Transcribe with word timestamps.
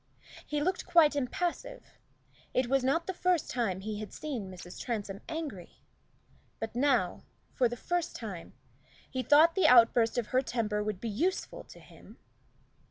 He 0.47 0.63
looked 0.63 0.87
quite 0.87 1.15
impassive: 1.15 1.99
it 2.55 2.65
was 2.67 2.83
not 2.83 3.05
the 3.05 3.13
first 3.13 3.51
time 3.51 3.81
he 3.81 3.99
had 3.99 4.11
seen 4.11 4.49
Mrs. 4.49 4.81
Transome 4.81 5.21
angry; 5.29 5.77
but 6.59 6.73
now, 6.75 7.21
for 7.53 7.69
the 7.69 7.77
first 7.77 8.15
time, 8.15 8.53
he 9.07 9.21
thought 9.21 9.53
the 9.53 9.67
outburst 9.67 10.17
of 10.17 10.29
her 10.33 10.41
temper 10.41 10.81
would 10.83 10.99
be 10.99 11.07
useful 11.07 11.63
to 11.65 11.79
him. 11.79 12.17